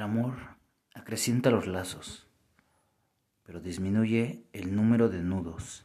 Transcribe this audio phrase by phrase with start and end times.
[0.00, 0.56] El amor
[0.94, 2.26] acrecienta los lazos,
[3.42, 5.84] pero disminuye el número de nudos.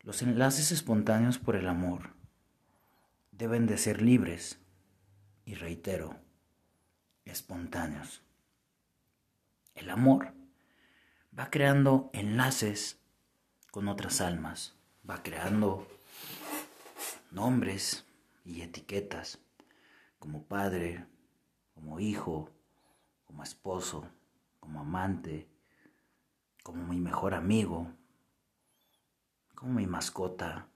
[0.00, 2.10] Los enlaces espontáneos por el amor
[3.32, 4.60] deben de ser libres
[5.46, 6.20] y reitero,
[7.24, 8.20] espontáneos.
[9.74, 10.34] El amor
[11.36, 13.00] va creando enlaces
[13.70, 14.76] con otras almas,
[15.08, 15.93] va creando
[17.34, 18.06] nombres
[18.44, 19.40] y etiquetas
[20.20, 21.04] como padre,
[21.74, 22.48] como hijo,
[23.24, 24.08] como esposo,
[24.60, 25.48] como amante,
[26.62, 27.92] como mi mejor amigo,
[29.56, 30.68] como mi mascota,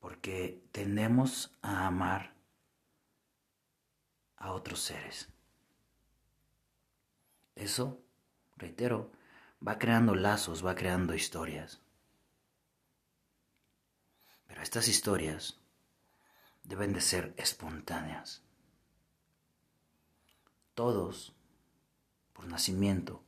[0.00, 2.34] porque tendemos a amar
[4.36, 5.28] a otros seres.
[7.54, 8.02] Eso,
[8.56, 9.12] reitero,
[9.66, 11.83] va creando lazos, va creando historias.
[14.46, 15.58] Pero estas historias
[16.64, 18.42] deben de ser espontáneas.
[20.74, 21.34] Todos,
[22.32, 23.22] por nacimiento,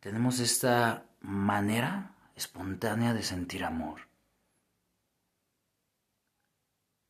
[0.00, 4.08] tenemos esta manera espontánea de sentir amor.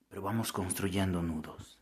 [0.09, 1.79] Pero vamos construyendo nudos.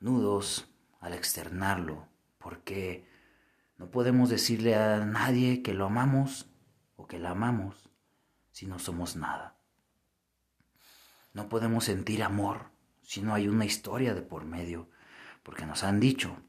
[0.00, 0.68] Nudos
[1.00, 3.08] al externarlo, porque
[3.76, 6.46] no podemos decirle a nadie que lo amamos
[6.96, 7.83] o que la amamos
[8.54, 9.58] si no somos nada.
[11.32, 12.70] No podemos sentir amor
[13.02, 14.88] si no hay una historia de por medio,
[15.42, 16.40] porque nos han dicho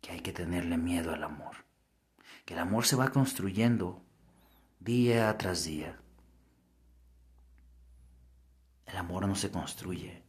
[0.00, 1.66] que hay que tenerle miedo al amor,
[2.44, 4.04] que el amor se va construyendo
[4.78, 6.00] día tras día.
[8.86, 10.22] El amor no se construye.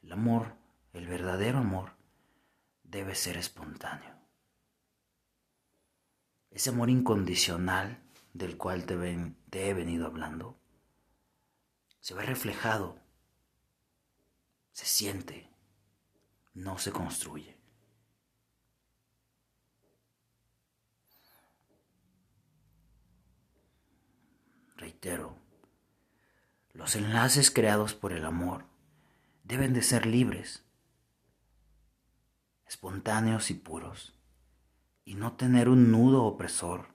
[0.00, 0.56] El amor,
[0.94, 1.98] el verdadero amor,
[2.82, 4.16] debe ser espontáneo.
[6.50, 10.58] Ese amor incondicional del cual te, he venido hablando
[12.00, 12.98] se ve reflejado,
[14.72, 15.50] se siente,
[16.54, 17.58] no se construye.
[24.76, 25.36] Reitero,
[26.72, 28.64] los enlaces creados por el amor
[29.42, 30.64] deben de ser libres,
[32.66, 34.16] espontáneos y puros,
[35.04, 36.94] y no tener un nudo opresor,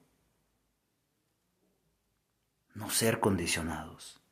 [2.73, 4.23] no ser condicionados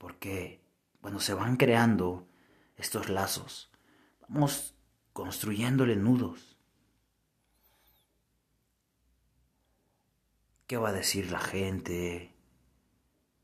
[0.00, 0.64] porque
[1.02, 2.26] cuando se van creando
[2.76, 3.70] estos lazos,
[4.26, 4.74] vamos
[5.12, 6.56] construyéndole nudos.
[10.66, 12.34] ¿Qué va a decir la gente?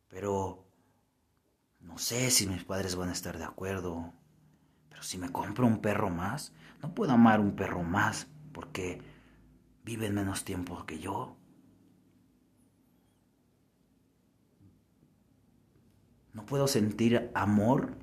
[0.09, 0.67] Pero
[1.81, 4.15] no sé si mis padres van a estar de acuerdo.
[4.89, 9.03] Pero si me compro un perro más, no puedo amar un perro más porque
[9.85, 11.36] viven menos tiempo que yo.
[16.37, 17.97] No puedo sentir amor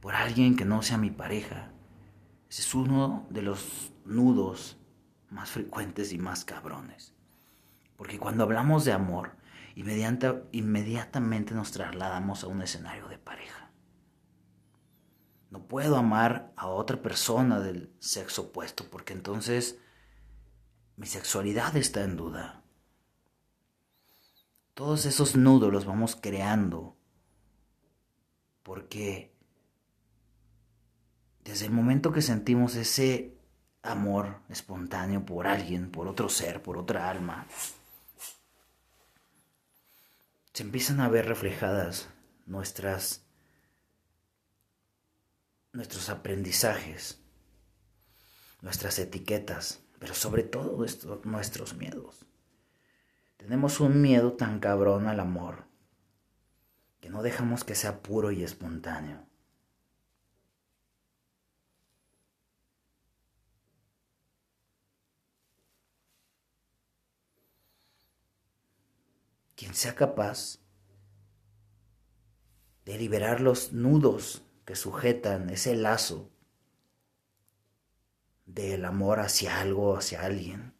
[0.00, 1.70] por alguien que no sea mi pareja.
[2.50, 4.76] Ese es uno de los nudos
[5.30, 7.14] más frecuentes y más cabrones.
[7.96, 9.36] Porque cuando hablamos de amor,
[9.74, 13.70] inmediatamente nos trasladamos a un escenario de pareja.
[15.48, 19.78] No puedo amar a otra persona del sexo opuesto porque entonces
[20.98, 22.65] mi sexualidad está en duda.
[24.76, 26.98] Todos esos nudos los vamos creando
[28.62, 29.34] porque
[31.42, 33.38] desde el momento que sentimos ese
[33.80, 37.46] amor espontáneo por alguien, por otro ser, por otra alma,
[40.52, 42.10] se empiezan a ver reflejadas
[42.44, 43.24] nuestras
[45.72, 47.18] nuestros aprendizajes,
[48.60, 50.76] nuestras etiquetas, pero sobre todo
[51.24, 52.26] nuestros miedos.
[53.36, 55.66] Tenemos un miedo tan cabrón al amor
[57.00, 59.26] que no dejamos que sea puro y espontáneo.
[69.54, 70.58] Quien sea capaz
[72.84, 76.30] de liberar los nudos que sujetan ese lazo
[78.44, 80.74] del amor hacia algo, hacia alguien,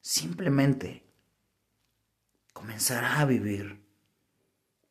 [0.00, 1.11] simplemente
[2.52, 3.82] comenzará a vivir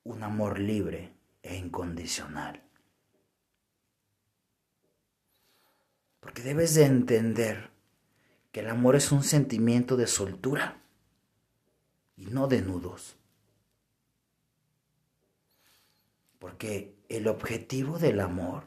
[0.03, 1.13] un amor libre
[1.43, 2.63] e incondicional.
[6.19, 7.71] Porque debes de entender
[8.51, 10.81] que el amor es un sentimiento de soltura
[12.15, 13.17] y no de nudos.
[16.39, 18.65] Porque el objetivo del amor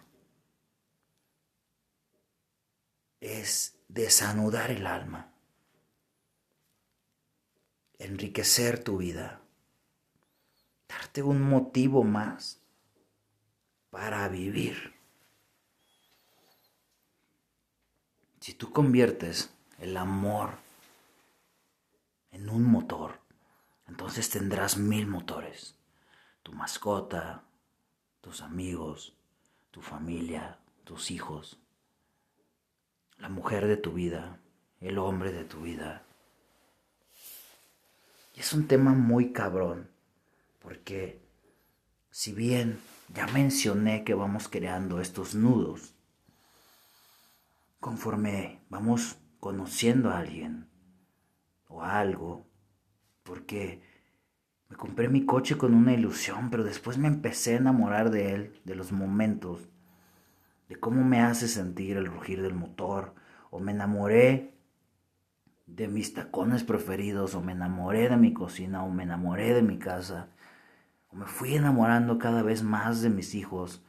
[3.21, 5.34] es desanudar el alma
[7.99, 9.41] enriquecer tu vida,
[10.89, 12.61] darte un motivo más
[13.91, 14.95] para vivir.
[18.41, 20.59] Si tú conviertes el amor
[22.31, 23.21] en un motor,
[23.87, 25.77] entonces tendrás mil motores.
[26.43, 27.45] Tu mascota,
[28.21, 29.17] tus amigos,
[29.71, 31.59] tu familia, tus hijos,
[33.17, 34.41] la mujer de tu vida,
[34.81, 36.04] el hombre de tu vida.
[38.35, 39.91] Y es un tema muy cabrón,
[40.59, 41.23] porque
[42.11, 42.81] si bien
[43.15, 45.95] ya mencioné que vamos creando estos nudos,
[47.79, 50.69] conforme vamos conociendo a alguien
[51.69, 52.47] o algo,
[53.23, 53.83] porque
[54.69, 58.61] me compré mi coche con una ilusión, pero después me empecé a enamorar de él,
[58.65, 59.69] de los momentos,
[60.69, 63.15] de cómo me hace sentir el rugir del motor,
[63.51, 64.54] o me enamoré
[65.67, 69.79] de mis tacones preferidos, o me enamoré de mi cocina, o me enamoré de mi
[69.79, 70.29] casa,
[71.09, 73.83] o me fui enamorando cada vez más de mis hijos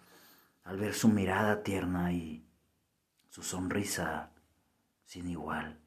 [0.64, 2.46] al ver su mirada tierna y
[3.30, 4.32] su sonrisa
[5.04, 5.80] sin igual.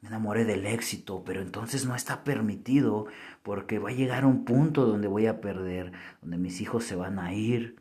[0.00, 3.06] Me enamoré del éxito, pero entonces no está permitido
[3.44, 7.20] porque va a llegar un punto donde voy a perder, donde mis hijos se van
[7.20, 7.80] a ir,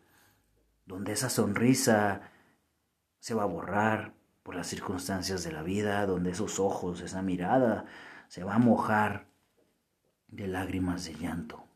[0.86, 2.30] donde esa sonrisa
[3.20, 7.86] se va a borrar por las circunstancias de la vida, donde esos ojos, esa mirada
[8.28, 9.28] se va a mojar
[10.28, 11.68] de lágrimas de llanto.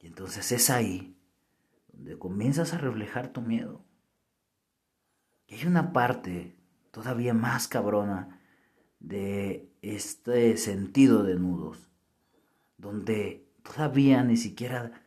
[0.00, 1.16] Y entonces es ahí
[1.92, 3.84] donde comienzas a reflejar tu miedo.
[5.46, 6.56] Y hay una parte
[6.90, 8.40] todavía más cabrona
[8.98, 11.90] de este sentido de nudos,
[12.78, 15.02] donde todavía ni siquiera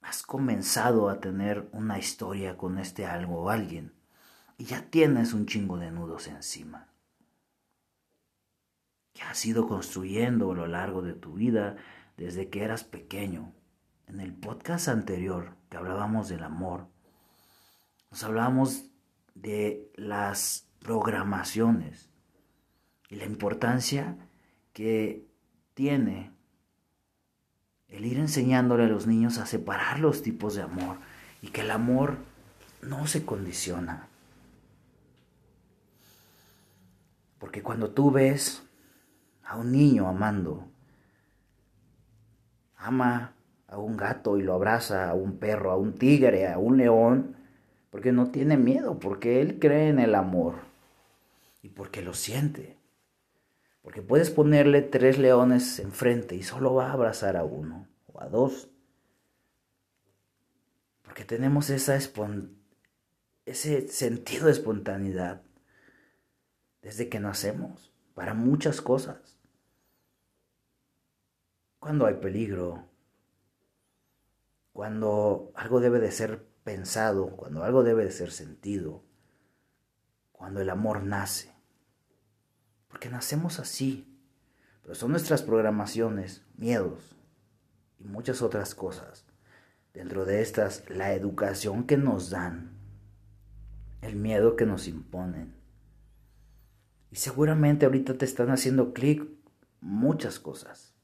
[0.00, 3.99] has comenzado a tener una historia con este algo o alguien
[4.60, 6.86] y ya tienes un chingo de nudos encima
[9.14, 11.78] que has ido construyendo a lo largo de tu vida
[12.18, 13.54] desde que eras pequeño.
[14.06, 16.88] En el podcast anterior que hablábamos del amor,
[18.10, 18.84] nos hablábamos
[19.34, 22.10] de las programaciones
[23.08, 24.18] y la importancia
[24.74, 25.26] que
[25.72, 26.32] tiene
[27.88, 30.98] el ir enseñándole a los niños a separar los tipos de amor
[31.40, 32.18] y que el amor
[32.82, 34.09] no se condiciona.
[37.40, 38.62] Porque cuando tú ves
[39.42, 40.68] a un niño amando,
[42.76, 43.34] ama
[43.66, 47.36] a un gato y lo abraza, a un perro, a un tigre, a un león,
[47.90, 50.56] porque no tiene miedo, porque él cree en el amor
[51.62, 52.76] y porque lo siente.
[53.80, 58.28] Porque puedes ponerle tres leones enfrente y solo va a abrazar a uno o a
[58.28, 58.68] dos.
[61.02, 61.96] Porque tenemos esa
[63.46, 65.42] ese sentido de espontaneidad
[66.82, 69.38] desde que nacemos para muchas cosas.
[71.78, 72.88] Cuando hay peligro,
[74.72, 79.02] cuando algo debe de ser pensado, cuando algo debe de ser sentido,
[80.32, 81.60] cuando el amor nace
[82.90, 84.06] porque nacemos así.
[84.82, 87.16] Pero son nuestras programaciones, miedos
[87.98, 89.24] y muchas otras cosas.
[89.94, 92.72] Dentro de estas, la educación que nos dan,
[94.02, 95.54] el miedo que nos imponen.
[97.10, 99.26] Y seguramente ahorita te están haciendo clic
[99.80, 100.94] muchas cosas.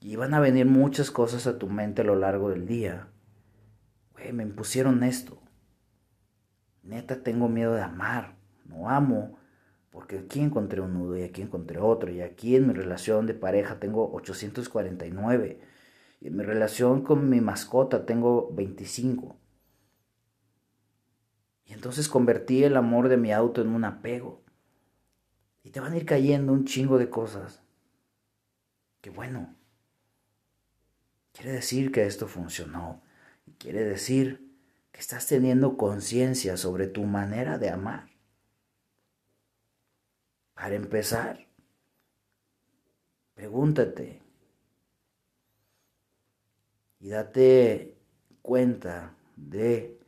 [0.00, 3.08] Y van a venir muchas cosas a tu mente a lo largo del día.
[4.12, 5.42] Güey, me impusieron esto.
[6.82, 8.36] Neta, tengo miedo de amar.
[8.64, 9.38] No amo
[9.90, 13.34] porque aquí encontré un nudo y aquí encontré otro y aquí en mi relación de
[13.34, 15.60] pareja tengo 849
[16.20, 19.36] y en mi relación con mi mascota tengo 25.
[21.64, 24.42] Y entonces convertí el amor de mi auto en un apego.
[25.62, 27.62] Y te van a ir cayendo un chingo de cosas.
[29.00, 29.54] Que bueno.
[31.32, 33.02] Quiere decir que esto funcionó.
[33.58, 34.50] Quiere decir
[34.92, 38.08] que estás teniendo conciencia sobre tu manera de amar.
[40.54, 41.46] Para empezar,
[43.34, 44.20] pregúntate
[47.00, 47.96] y date
[48.42, 49.98] cuenta de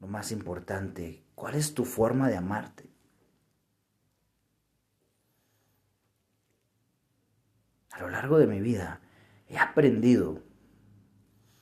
[0.00, 2.87] lo más importante, ¿cuál es tu forma de amarte?
[7.98, 9.00] A lo largo de mi vida
[9.48, 10.44] he aprendido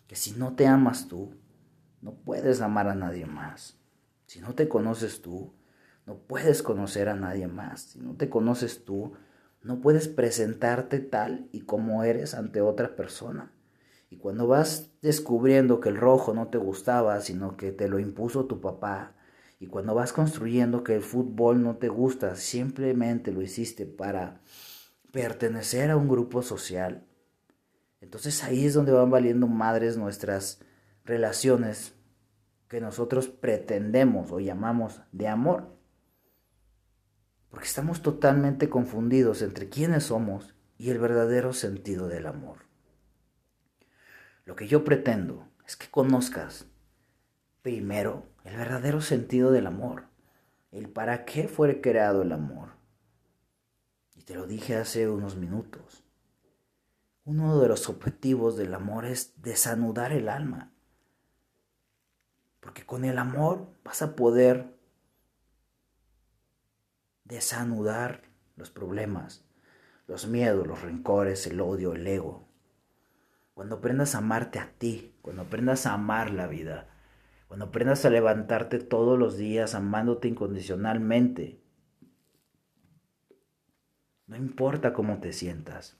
[0.07, 1.35] que si no te amas tú,
[2.02, 3.78] no puedes amar a nadie más.
[4.26, 5.55] Si no te conoces tú,
[6.05, 7.81] no puedes conocer a nadie más.
[7.81, 9.14] Si no te conoces tú,
[9.62, 13.50] no puedes presentarte tal y como eres ante otra persona.
[14.11, 18.45] Y cuando vas descubriendo que el rojo no te gustaba, sino que te lo impuso
[18.45, 19.14] tu papá,
[19.59, 24.43] Y cuando vas construyendo que el fútbol no te gusta, simplemente lo hiciste para
[25.17, 27.07] pertenecer a un grupo social,
[28.03, 30.61] entonces ahí es donde van valiendo madres nuestras
[31.07, 31.95] relaciones
[32.69, 35.75] que nosotros pretendemos o llamamos de amor.
[37.49, 42.67] Porque estamos totalmente confundidos entre quiénes somos y el verdadero sentido del amor.
[44.45, 46.67] Lo que yo pretendo es que conozcas
[47.63, 50.09] primero el verdadero sentido del amor,
[50.73, 52.75] el para qué fue creado el amor.
[54.26, 56.02] Te lo dije hace unos minutos.
[57.25, 60.73] Uno de los objetivos del amor es desanudar el alma.
[62.59, 64.76] Porque con el amor vas a poder
[67.23, 68.23] desanudar
[68.56, 69.45] los problemas,
[70.09, 72.49] los miedos, los rencores, el odio, el ego.
[73.54, 76.88] Cuando aprendas a amarte a ti, cuando aprendas a amar la vida,
[77.47, 81.61] cuando aprendas a levantarte todos los días amándote incondicionalmente,
[84.26, 85.97] no importa cómo te sientas,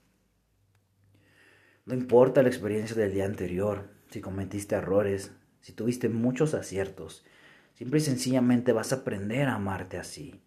[1.85, 5.31] no importa la experiencia del día anterior, si cometiste errores,
[5.61, 7.25] si tuviste muchos aciertos,
[7.75, 10.41] simple y sencillamente vas a aprender a amarte así.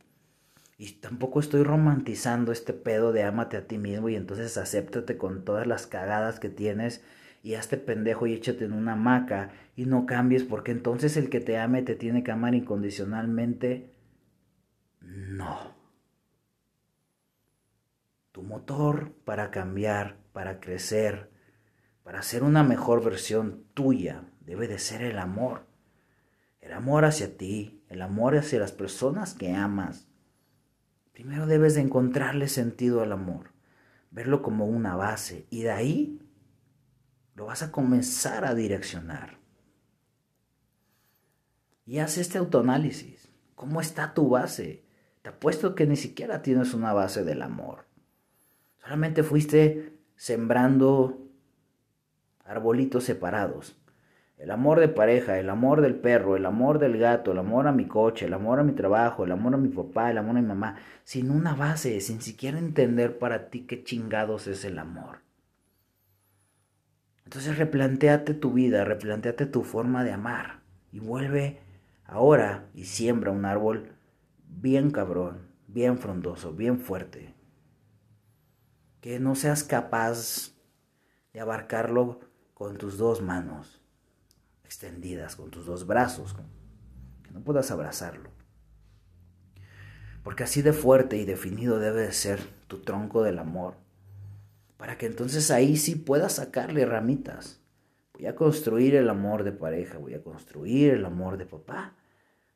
[0.76, 5.44] Y tampoco estoy romantizando este pedo de ámate a ti mismo y entonces acéptate con
[5.44, 7.02] todas las cagadas que tienes
[7.42, 11.40] y hazte pendejo y échate en una hamaca y no cambies porque entonces el que
[11.40, 13.90] te ame te tiene que amar incondicionalmente.
[15.00, 15.79] No.
[18.32, 21.30] Tu motor para cambiar, para crecer,
[22.02, 25.66] para ser una mejor versión tuya debe de ser el amor.
[26.60, 30.10] El amor hacia ti, el amor hacia las personas que amas
[31.20, 33.52] Primero debes de encontrarle sentido al amor,
[34.10, 36.18] verlo como una base y de ahí
[37.34, 39.38] lo vas a comenzar a direccionar.
[41.84, 43.28] Y haz este autoanálisis.
[43.54, 44.86] ¿Cómo está tu base?
[45.20, 47.84] Te apuesto que ni siquiera tienes una base del amor.
[48.90, 51.16] Solamente fuiste sembrando
[52.44, 53.80] arbolitos separados.
[54.36, 57.72] El amor de pareja, el amor del perro, el amor del gato, el amor a
[57.72, 60.40] mi coche, el amor a mi trabajo, el amor a mi papá, el amor a
[60.40, 65.18] mi mamá, sin una base, sin siquiera entender para ti qué chingados es el amor.
[67.24, 71.60] Entonces replanteate tu vida, replanteate tu forma de amar y vuelve
[72.06, 73.92] ahora y siembra un árbol
[74.48, 77.38] bien cabrón, bien frondoso, bien fuerte.
[79.00, 80.52] Que no seas capaz
[81.32, 82.20] de abarcarlo
[82.54, 83.80] con tus dos manos
[84.70, 86.36] extendidas con tus dos brazos,
[87.24, 88.30] que no puedas abrazarlo.
[90.22, 92.38] Porque así de fuerte y definido debe de ser
[92.68, 93.74] tu tronco del amor,
[94.76, 97.60] para que entonces ahí sí puedas sacarle ramitas.
[98.12, 101.96] Voy a construir el amor de pareja, voy a construir el amor de papá,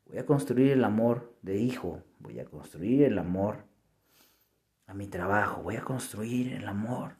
[0.07, 3.65] voy a construir el amor de hijo, voy a construir el amor
[4.95, 7.17] a mi trabajo, voy a construir el amor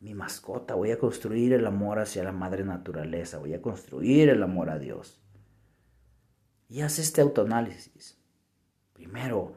[0.00, 4.42] mi mascota, voy a construir el amor hacia la madre naturaleza, voy a construir el
[4.42, 5.20] amor a Dios.
[6.68, 8.18] Y haz este autoanálisis.
[8.94, 9.56] Primero,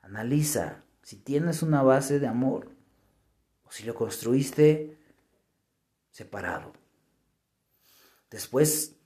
[0.00, 2.74] analiza si tienes una base de amor
[3.64, 4.98] o si lo construiste
[6.10, 6.72] separado.
[8.30, 8.96] Después,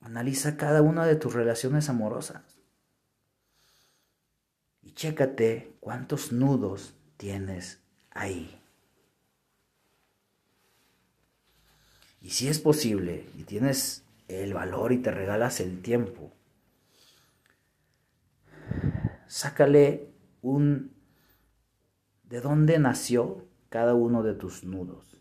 [0.00, 2.53] analiza cada una de tus relaciones amorosas
[4.84, 8.60] y chécate cuántos nudos tienes ahí.
[12.20, 16.32] Y si es posible y tienes el valor y te regalas el tiempo,
[19.26, 20.10] sácale
[20.42, 20.94] un
[22.24, 25.20] de dónde nació cada uno de tus nudos.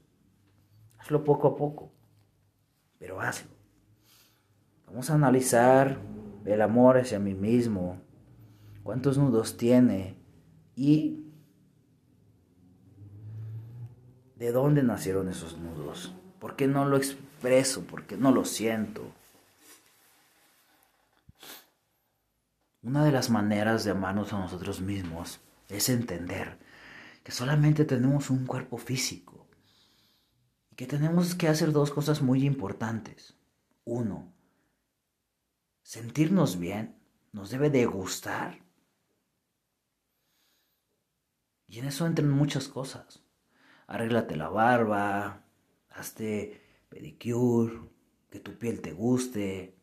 [0.99, 1.91] Hazlo poco a poco,
[2.99, 3.51] pero hazlo.
[4.87, 5.99] Vamos a analizar
[6.45, 8.02] el amor hacia mí mismo,
[8.83, 10.15] cuántos nudos tiene
[10.75, 11.23] y
[14.35, 16.13] de dónde nacieron esos nudos.
[16.39, 17.83] ¿Por qué no lo expreso?
[17.85, 19.03] ¿Por qué no lo siento?
[22.81, 26.59] Una de las maneras de amarnos a nosotros mismos es entender
[27.23, 29.47] que solamente tenemos un cuerpo físico
[30.69, 33.37] y que tenemos que hacer dos cosas muy importantes.
[33.85, 34.33] Uno,
[35.81, 36.97] sentirnos bien
[37.31, 38.62] nos debe de gustar.
[41.67, 43.23] Y en eso entran muchas cosas.
[43.87, 45.45] Arréglate la barba,
[45.89, 47.79] hazte pedicure,
[48.29, 49.75] que tu piel te guste.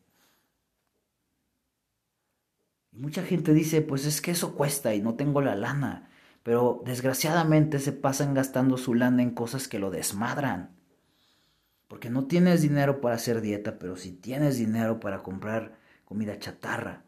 [2.91, 6.09] Y mucha gente dice, pues es que eso cuesta y no tengo la lana.
[6.43, 10.75] Pero desgraciadamente se pasan gastando su lana en cosas que lo desmadran.
[11.87, 17.03] Porque no tienes dinero para hacer dieta, pero si tienes dinero para comprar comida chatarra,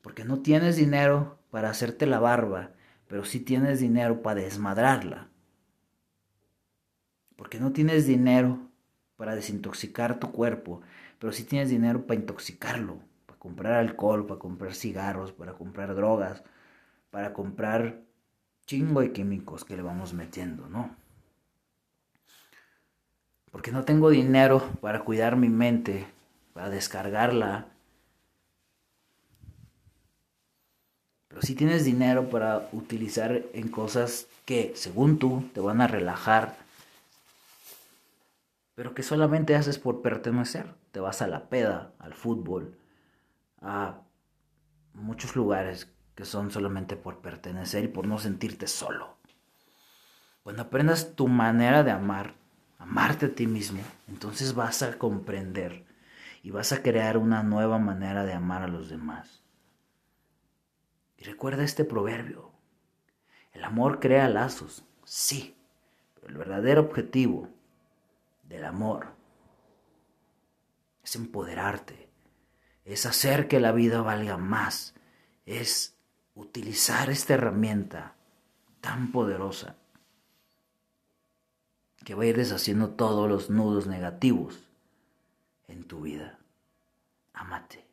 [0.00, 2.72] porque no tienes dinero para hacerte la barba,
[3.08, 5.28] pero sí tienes dinero para desmadrarla,
[7.36, 8.58] porque no tienes dinero
[9.16, 10.80] para desintoxicar tu cuerpo,
[11.18, 16.44] pero sí tienes dinero para intoxicarlo, para comprar alcohol, para comprar cigarros, para comprar drogas,
[17.10, 18.02] para comprar
[18.66, 20.94] chingo de químicos que le vamos metiendo, ¿no?
[23.50, 26.06] Porque no tengo dinero para cuidar mi mente,
[26.52, 27.68] para descargarla.
[31.42, 36.56] Sí tienes dinero para utilizar en cosas que, según tú, te van a relajar.
[38.74, 40.74] Pero que solamente haces por pertenecer.
[40.92, 42.74] Te vas a la peda, al fútbol,
[43.60, 44.00] a
[44.94, 49.16] muchos lugares que son solamente por pertenecer y por no sentirte solo.
[50.42, 52.34] Cuando aprendas tu manera de amar,
[52.78, 55.84] amarte a ti mismo, entonces vas a comprender
[56.42, 59.42] y vas a crear una nueva manera de amar a los demás.
[61.18, 62.50] Y recuerda este proverbio.
[63.52, 65.56] El amor crea lazos, sí,
[66.14, 67.48] pero el verdadero objetivo
[68.44, 69.08] del amor
[71.02, 72.08] es empoderarte,
[72.84, 74.94] es hacer que la vida valga más,
[75.44, 75.96] es
[76.34, 78.14] utilizar esta herramienta
[78.80, 79.76] tan poderosa
[82.04, 84.70] que va a ir deshaciendo todos los nudos negativos
[85.66, 86.38] en tu vida.
[87.32, 87.87] Amate.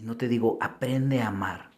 [0.00, 1.72] Y no te digo, aprende a amar,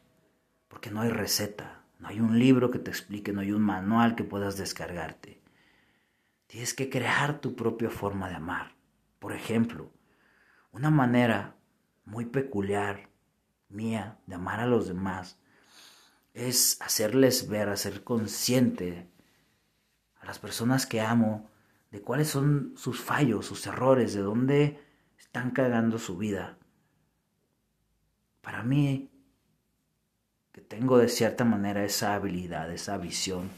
[0.68, 4.14] porque no hay receta, no hay un libro que te explique, no hay un manual
[4.14, 5.42] que puedas descargarte.
[6.46, 8.76] Tienes que crear tu propia forma de amar.
[9.18, 9.90] Por ejemplo,
[10.70, 11.56] una manera
[12.04, 13.08] muy peculiar
[13.68, 15.40] mía de amar a los demás
[16.32, 19.10] es hacerles ver, hacer consciente
[20.20, 21.50] a las personas que amo
[21.90, 24.80] de cuáles son sus fallos, sus errores, de dónde
[25.18, 26.56] están cagando su vida.
[28.42, 29.10] Para mí,
[30.52, 33.50] que tengo de cierta manera esa habilidad, esa visión,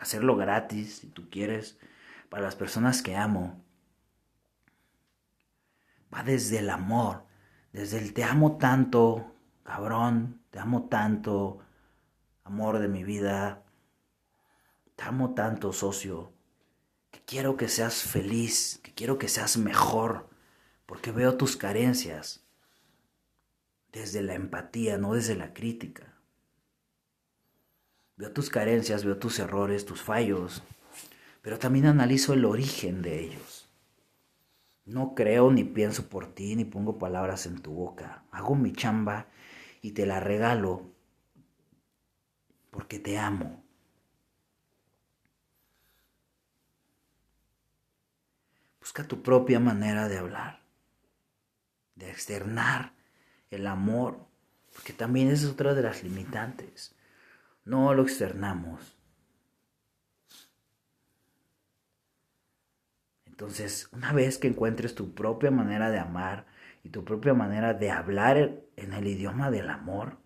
[0.00, 1.78] hacerlo gratis, si tú quieres,
[2.28, 3.62] para las personas que amo,
[6.12, 7.24] va desde el amor,
[7.72, 11.60] desde el te amo tanto, cabrón, te amo tanto,
[12.44, 13.62] amor de mi vida,
[14.96, 16.32] te amo tanto, socio,
[17.10, 20.28] que quiero que seas feliz, que quiero que seas mejor,
[20.86, 22.44] porque veo tus carencias
[23.92, 26.14] desde la empatía, no desde la crítica.
[28.16, 30.62] Veo tus carencias, veo tus errores, tus fallos,
[31.42, 33.68] pero también analizo el origen de ellos.
[34.84, 38.24] No creo ni pienso por ti ni pongo palabras en tu boca.
[38.30, 39.28] Hago mi chamba
[39.82, 40.90] y te la regalo
[42.70, 43.62] porque te amo.
[48.88, 50.62] Busca tu propia manera de hablar,
[51.94, 52.94] de externar
[53.50, 54.26] el amor,
[54.72, 56.96] porque también es otra de las limitantes.
[57.66, 58.96] No lo externamos.
[63.26, 66.46] Entonces, una vez que encuentres tu propia manera de amar
[66.82, 70.16] y tu propia manera de hablar en el idioma del amor,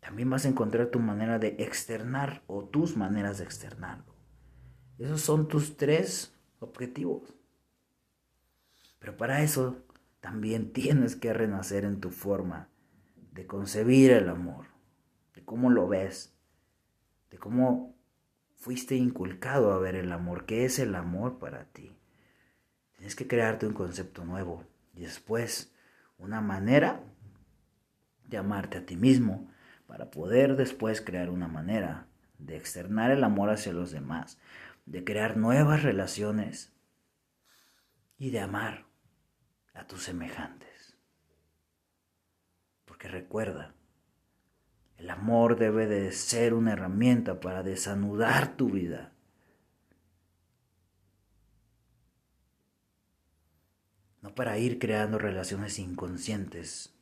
[0.00, 4.14] también vas a encontrar tu manera de externar o tus maneras de externarlo.
[4.96, 7.34] Esos son tus tres objetivos.
[8.98, 9.84] Pero para eso
[10.20, 12.68] también tienes que renacer en tu forma
[13.32, 14.66] de concebir el amor,
[15.34, 16.34] de cómo lo ves,
[17.30, 17.94] de cómo
[18.56, 20.44] fuiste inculcado a ver el amor.
[20.44, 21.96] ¿Qué es el amor para ti?
[22.96, 25.72] Tienes que crearte un concepto nuevo y después
[26.18, 27.00] una manera
[28.26, 29.48] de amarte a ti mismo
[29.86, 32.06] para poder después crear una manera
[32.38, 34.38] de externar el amor hacia los demás,
[34.88, 36.72] de crear nuevas relaciones
[38.16, 38.86] y de amar
[39.74, 40.96] a tus semejantes.
[42.86, 43.74] Porque recuerda,
[44.96, 49.12] el amor debe de ser una herramienta para desanudar tu vida.
[54.22, 56.94] No para ir creando relaciones inconscientes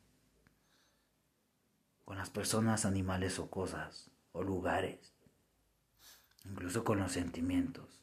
[2.04, 5.15] con las personas, animales o cosas, o lugares,
[6.50, 8.00] incluso con los sentimientos.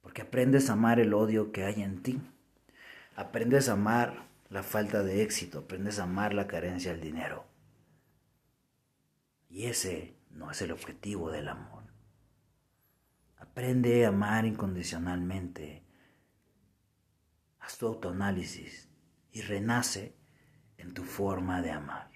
[0.00, 2.20] Porque aprendes a amar el odio que hay en ti.
[3.16, 7.44] Aprendes a amar la falta de éxito, aprendes a amar la carencia del dinero.
[9.48, 11.84] Y ese no es el objetivo del amor.
[13.36, 15.84] Aprende a amar incondicionalmente.
[17.58, 18.88] Haz tu autoanálisis
[19.32, 20.16] y renace
[20.78, 22.10] en tu forma de amar.